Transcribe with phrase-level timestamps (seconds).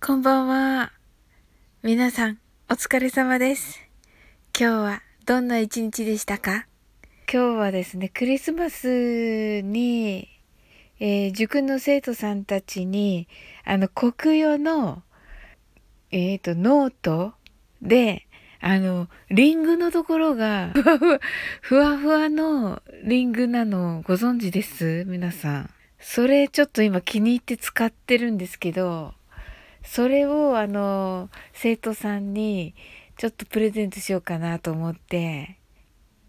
[0.00, 0.92] こんばんは。
[1.82, 2.38] 皆さん、
[2.70, 3.80] お疲れ様です。
[4.58, 6.66] 今日はどんな一日でしたか？
[7.30, 10.28] 今日はですね、クリスマスに、
[11.00, 13.26] えー塾の生徒さんたちに、
[13.64, 15.02] あの、国語の、
[16.12, 17.34] えっ、と、ノート
[17.82, 18.28] で、
[18.60, 21.20] あの、リングのところが、ふわふわ、
[21.60, 25.04] ふわふわのリングなのご存知です？
[25.08, 25.70] 皆さん。
[25.98, 29.12] それちょっと今気に入って使ってるんですけど、
[29.82, 32.74] それをあの、生徒さんに
[33.16, 35.58] ちょっとプレゼントしようかなと思って、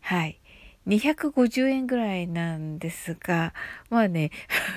[0.00, 0.38] はい。
[0.86, 3.54] 250円ぐらいなんですが、
[3.88, 4.30] まあね、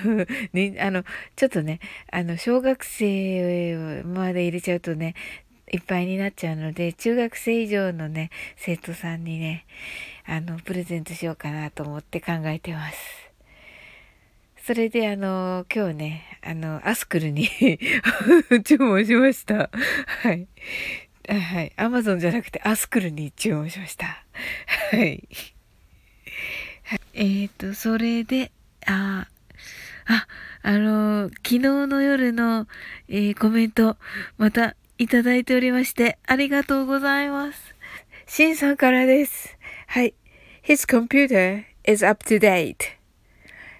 [0.52, 1.80] ねあの、ちょっとね、
[2.12, 5.14] あの、小学生まで入れちゃうとね、
[5.72, 9.66] いっぱいになっちゃうので、中学生以上のね、生徒さんにね、
[10.26, 13.25] あの、プレゼントしようかなと思って考えてます。
[14.66, 17.48] それであの、今日ね、あの、アスクルに
[18.66, 19.70] 注文しました。
[20.22, 20.48] はい。
[21.28, 21.72] はい。
[21.76, 24.24] アマゾンじゃなくてアスクルに注文しました。
[24.90, 25.28] はい。
[26.82, 28.50] はいえっ、と、それで、
[28.86, 29.28] あ、
[30.04, 30.26] あ、
[30.62, 32.66] あの、昨日の夜の、
[33.06, 33.96] えーコメント、
[34.36, 37.76] またいただいておりまして、ありがとうございます。
[38.26, 39.56] シンさんからです。
[39.86, 40.12] はい。
[40.64, 42.95] His computer is up to date.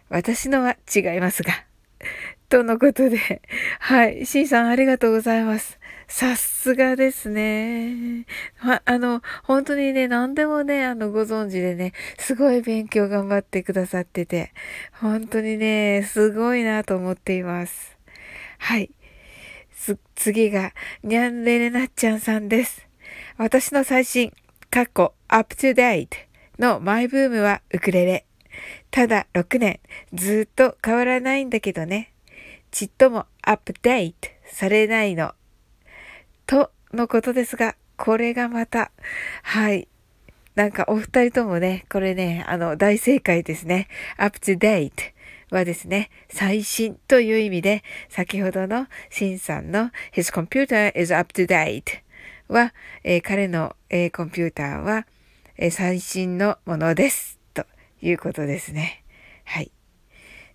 [0.09, 1.53] 私のは違いますが。
[2.49, 3.43] とのことで、
[3.81, 4.27] はい。
[4.27, 5.79] シンさんありがとうございます。
[6.09, 8.25] さすがですね。
[8.63, 14.53] ま、あの、本当にね、何でもね、あの、ご存知でね、すごい勉強頑張ってくださってて、
[14.93, 17.97] 本当にね、すごいなと思っています。
[18.59, 18.91] はい。
[19.73, 22.87] す、次が、にゃんれれなっちゃんさんです。
[23.37, 24.33] 私の最新、
[24.71, 26.17] かっこ、 up to date
[26.59, 28.27] のマイブームはウクレレ。
[28.91, 29.81] ただ6年、
[30.13, 32.13] ずっと変わらないんだけどね。
[32.71, 35.35] ちっともアップデートされないの。
[36.47, 38.91] とのことですが、これがまた、
[39.43, 39.89] はい。
[40.55, 43.89] なんかお二人ともね、これね、あの、大正解ですね。
[44.17, 44.91] up to date
[45.51, 52.01] はですね、最新という意味で、先ほどのシンさんの his computer is up to date
[52.49, 52.73] は、
[53.05, 55.07] えー彼の、えーコンピューターは、
[55.57, 57.39] えー最新のものです。
[58.01, 59.05] いうことですね。
[59.45, 59.71] はい。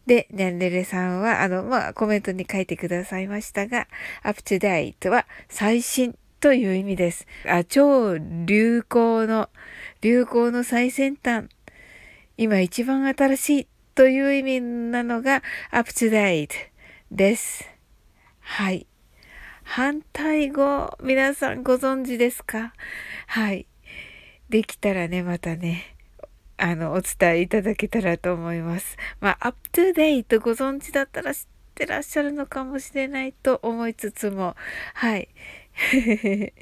[0.06, 3.88] で、ニャンレレさんは、あの、まあ、コメントに書いてくださいましたが、
[4.24, 7.28] up to date は最新という意味です。
[7.46, 9.50] あ、超流行の、
[10.02, 11.48] 流行の最先端。
[12.38, 16.50] 今一番新しいという意味なのが up to date
[17.12, 17.70] です。
[18.40, 18.88] はい。
[19.64, 22.74] 反対語、皆さんご存知ですか？
[23.28, 23.68] はい。
[24.50, 25.91] できたらね、またね、
[26.62, 28.96] あの、お伝えいただけたらと思います。
[29.20, 34.56] まあ、 up to date ご存知だったら知ってらっしゃるのかもしれないと思いつつも、
[34.94, 35.28] はい。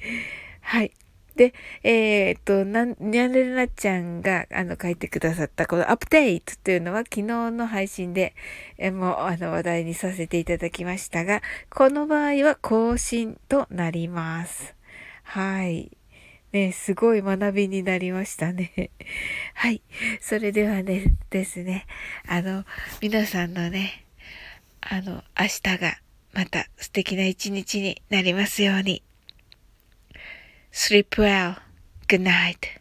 [0.62, 0.94] はい。
[1.36, 8.34] で、えーっと、なん、にゃれなちゃんが、あの、書いてくださった、このアップデートというのは、昨日の配信で、
[8.78, 14.76] えもう、あの、話題にさせていただきましたが、この場合は更新となります。
[15.24, 15.99] はい。
[16.52, 18.92] ね、すごい学びになりましたね。
[19.54, 19.82] はい。
[20.20, 21.86] それではね、ですね、
[22.28, 22.66] あの、
[23.02, 24.06] 皆さんのね、
[24.82, 26.00] あの、明日が
[26.34, 29.04] また素敵な一日になりますように。
[30.72, 31.58] Sleep well.
[32.08, 32.80] Good night.